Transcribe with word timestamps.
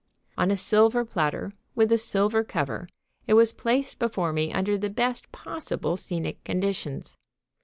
On 0.35 0.49
a 0.49 0.57
silver 0.57 1.05
platter, 1.05 1.53
with 1.75 1.91
a 1.91 1.97
silver 1.99 2.43
cover, 2.43 2.89
it 3.27 3.35
was 3.35 3.53
placed 3.53 3.99
before 3.99 4.33
me 4.33 4.51
under 4.51 4.75
the 4.75 4.89
best 4.89 5.31
possible 5.31 5.95
scenic 5.95 6.43
conditions. 6.43 7.15